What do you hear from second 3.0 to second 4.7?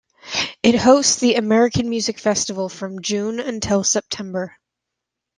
June until September.